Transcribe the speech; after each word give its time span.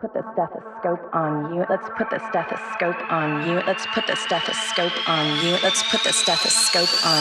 Put 0.00 0.12
the 0.12 0.22
stethoscope 0.32 1.14
on 1.14 1.54
you. 1.54 1.64
Let's 1.68 1.88
put 1.96 2.10
the 2.10 2.18
stethoscope 2.28 3.10
on 3.10 3.46
you. 3.46 3.54
Let's 3.66 3.86
put 3.94 4.06
the 4.06 4.16
stethoscope 4.16 5.06
on 5.08 5.26
you. 5.42 5.52
Let's 5.62 5.82
put 5.90 6.02
the 6.04 6.12
stethoscope 6.12 7.16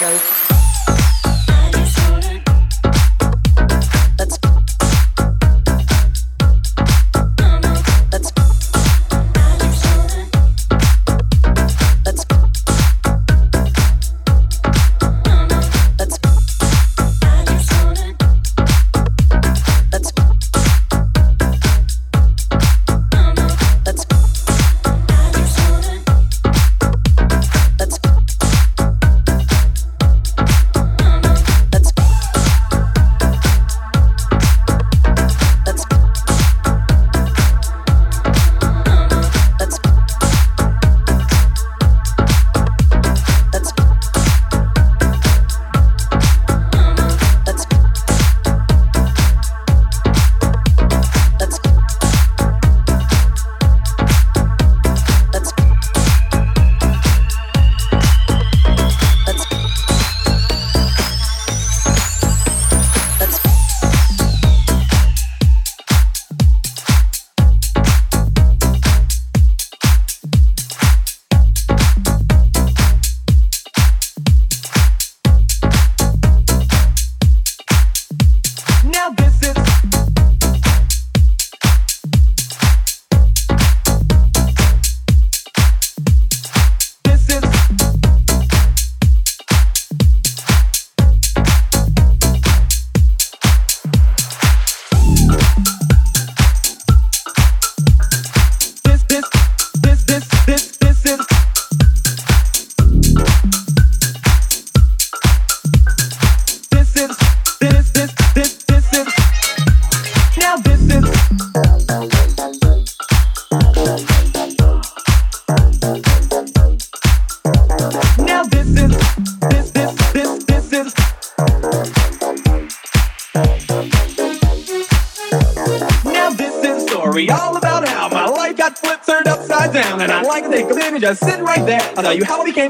down, 0.00 1.13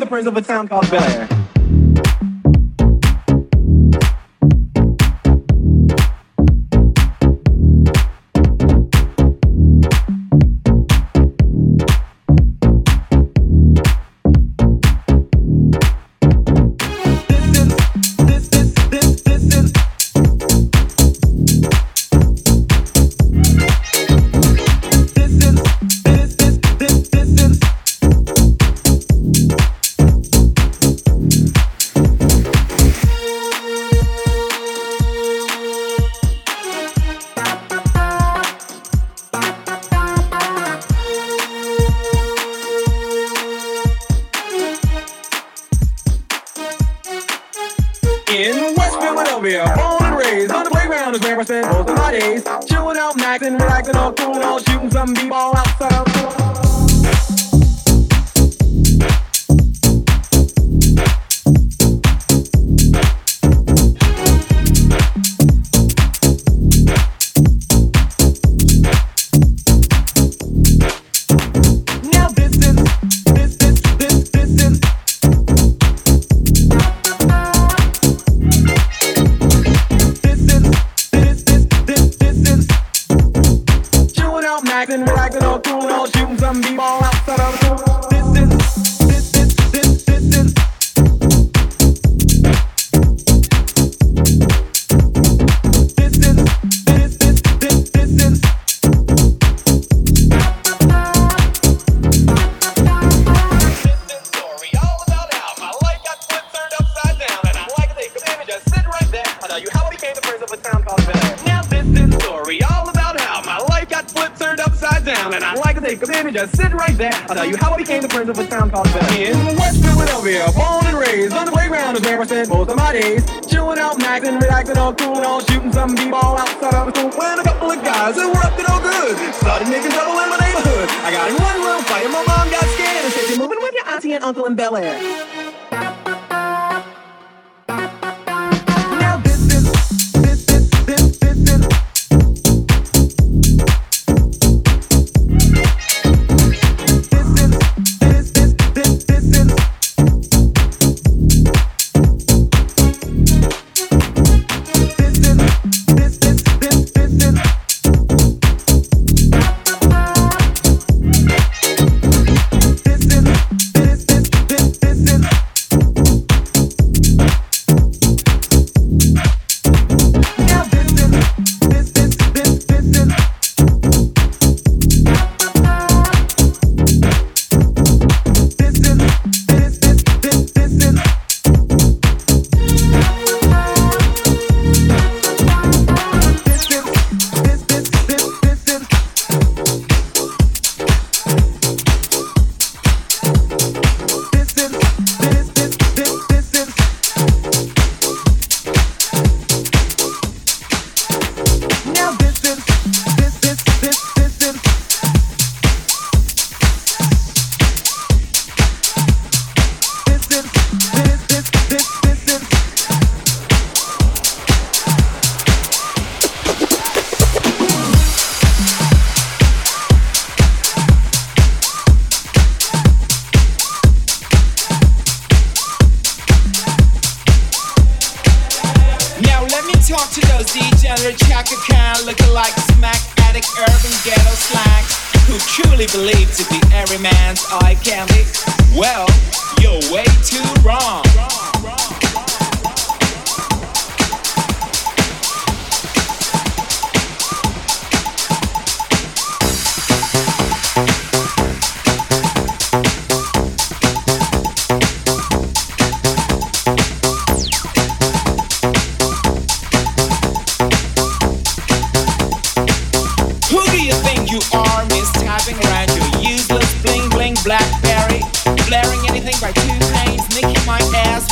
the 0.05 0.27
of 0.27 0.37
a 0.37 0.43
town 0.43 0.69
called 0.69 0.91
Bel 0.91 1.04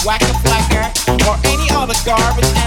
whack 0.05 0.23
a 0.23 0.35
flacker, 0.43 0.85
or 1.29 1.39
any 1.47 1.71
other 1.71 1.95
garbage 2.05 2.62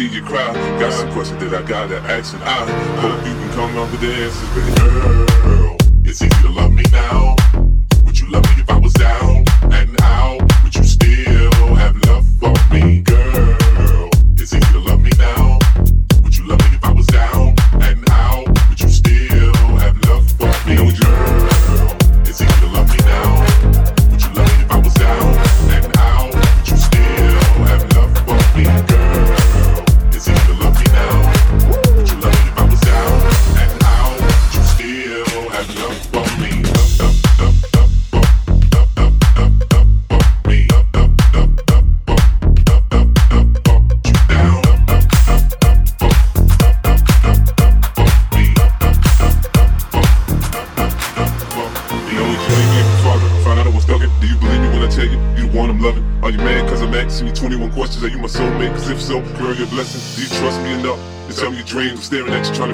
see 0.00 0.14
you 0.14 0.22
cry. 0.22 0.52
Got 0.78 0.92
some 0.92 1.12
questions 1.12 1.40
that 1.40 1.52
I 1.52 1.62
gotta 1.66 1.98
ask, 2.00 2.34
and 2.34 2.42
I 2.42 2.66
hope 3.00 3.26
you 3.26 3.34
can 3.34 3.50
come 3.52 3.76
up 3.76 3.90
with 3.90 4.00
the 4.00 4.12
answers, 4.12 4.48
baby. 4.54 4.79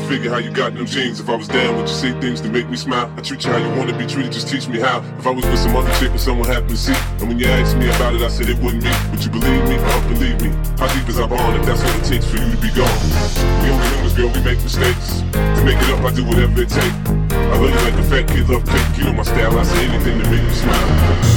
Figure 0.07 0.31
how 0.31 0.38
you 0.38 0.51
got 0.51 0.75
them 0.75 0.87
jeans. 0.87 1.19
If 1.19 1.29
I 1.29 1.35
was 1.35 1.49
down, 1.49 1.77
would 1.77 1.88
you 1.88 1.95
say 1.95 2.12
things 2.21 2.40
to 2.42 2.49
make 2.49 2.71
me 2.71 2.77
smile? 2.77 3.12
I 3.16 3.21
treat 3.21 3.45
you 3.45 3.51
how 3.51 3.59
you 3.59 3.69
wanna 3.77 3.97
be 3.99 4.07
treated, 4.07 4.33
just 4.33 4.49
teach 4.49 4.69
me 4.69 4.79
how. 4.79 5.03
If 5.19 5.27
I 5.27 5.31
was 5.31 5.45
with 5.45 5.59
some 5.59 5.75
other 5.75 5.92
chick 5.99 6.11
and 6.11 6.21
someone 6.21 6.49
happened 6.49 6.71
to 6.71 6.77
see, 6.77 6.95
and 7.19 7.29
when 7.29 7.38
you 7.38 7.47
asked 7.47 7.77
me 7.77 7.88
about 7.88 8.14
it, 8.14 8.23
I 8.23 8.29
said 8.29 8.49
it 8.49 8.59
wouldn't 8.59 8.83
be. 8.83 8.92
Would 9.11 9.25
you 9.25 9.31
believe 9.31 9.64
me? 9.66 9.77
Oh, 9.79 10.01
believe 10.09 10.40
me. 10.40 10.51
How 10.79 10.87
deep 10.95 11.09
is 11.09 11.19
our 11.19 11.29
bond 11.29 11.59
if 11.59 11.66
that's 11.66 11.83
all 11.83 11.97
it 11.99 12.05
takes 12.05 12.27
for 12.27 12.38
you 12.38 12.51
to 12.51 12.61
be 12.62 12.71
gone? 12.71 13.01
We 13.62 13.71
only 13.71 13.88
humans, 13.99 14.14
girl, 14.14 14.31
we 14.31 14.40
make 14.42 14.62
mistakes. 14.62 15.21
To 15.33 15.62
make 15.66 15.79
it 15.83 15.90
up, 15.90 16.05
I 16.05 16.14
do 16.14 16.25
whatever 16.25 16.62
it 16.62 16.71
takes. 16.71 16.97
I 17.35 17.59
love 17.59 17.75
you 17.75 17.83
like 17.83 17.99
a 17.99 18.05
fat 18.07 18.29
kid 18.29 18.49
love 18.49 18.64
cake. 18.64 18.99
You 18.99 19.05
know 19.05 19.12
my 19.12 19.23
style, 19.25 19.59
I 19.59 19.64
say 19.64 19.87
anything 19.87 20.23
to 20.23 20.31
make 20.31 20.42
you 20.42 20.55
smile. 20.55 21.36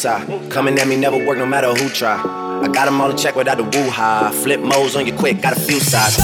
Coming 0.00 0.78
at 0.78 0.88
me 0.88 0.96
never 0.96 1.18
work 1.26 1.36
no 1.36 1.44
matter 1.44 1.68
who 1.74 1.90
try. 1.90 2.16
I 2.16 2.68
got 2.68 2.86
them 2.86 2.98
all 3.02 3.10
in 3.10 3.18
check 3.18 3.36
without 3.36 3.58
the 3.58 3.64
woo 3.64 3.90
ha. 3.90 4.30
Flip 4.32 4.58
modes 4.58 4.96
on 4.96 5.04
you 5.04 5.12
quick, 5.12 5.42
got 5.42 5.54
a 5.54 5.60
few 5.60 5.78
sides. 5.78 6.16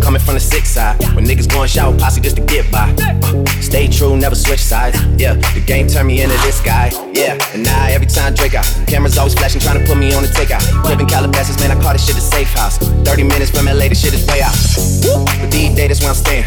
Coming 0.00 0.22
from 0.22 0.34
the 0.34 0.40
six 0.40 0.70
side. 0.70 0.94
When 1.16 1.24
niggas 1.24 1.50
going 1.50 1.66
shower 1.66 1.98
posse 1.98 2.20
just 2.20 2.36
to 2.36 2.42
get 2.42 2.70
by. 2.70 2.94
Uh, 3.02 3.44
stay 3.60 3.88
true, 3.88 4.16
never 4.16 4.36
switch 4.36 4.62
sides. 4.62 5.02
Yeah, 5.18 5.34
the 5.34 5.64
game 5.66 5.88
turned 5.88 6.06
me 6.06 6.22
into 6.22 6.36
this 6.46 6.60
guy. 6.60 6.92
Yeah, 7.12 7.34
and 7.52 7.64
now 7.64 7.86
every 7.88 8.06
time 8.06 8.34
Drake 8.34 8.54
out. 8.54 8.66
Cameras 8.86 9.18
always 9.18 9.34
flashing, 9.34 9.60
trying 9.60 9.80
to 9.80 9.84
put 9.84 9.98
me 9.98 10.14
on 10.14 10.22
the 10.22 10.28
takeout. 10.28 10.62
Living 10.84 11.08
Calabasas, 11.08 11.58
man, 11.58 11.76
I 11.76 11.82
call 11.82 11.92
this 11.92 12.06
shit 12.06 12.16
a 12.16 12.20
safe 12.20 12.52
house. 12.54 12.78
30 12.78 13.24
minutes 13.24 13.50
from 13.50 13.66
LA, 13.66 13.88
this 13.90 14.00
shit 14.00 14.14
is 14.14 14.24
way 14.28 14.42
out. 14.42 14.54
But 15.42 15.50
these 15.50 15.74
days, 15.74 15.88
that's 15.88 16.00
where 16.02 16.10
I'm 16.10 16.14
staying. 16.14 16.46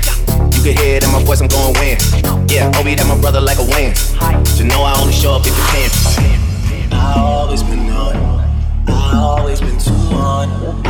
You 0.55 0.63
can 0.63 0.77
hear 0.79 0.95
it 0.95 1.03
in 1.03 1.11
my 1.11 1.21
voice, 1.23 1.41
I'm 1.41 1.49
going 1.49 1.75
win. 1.83 1.99
Yeah, 2.47 2.71
Obi, 2.79 2.95
that 2.95 3.07
my 3.07 3.19
brother 3.19 3.41
like 3.41 3.59
a 3.59 3.67
win. 3.75 3.91
You 4.55 4.65
know 4.65 4.83
I 4.83 4.95
only 4.99 5.13
show 5.13 5.35
up 5.35 5.43
if 5.43 5.51
you 5.51 5.65
can. 5.71 6.08
Always 7.49 7.63
been 7.63 7.89
on. 7.89 8.15
I 8.89 9.17
always 9.17 9.59
been 9.59 9.79
too 9.79 9.91
on. 10.13 10.88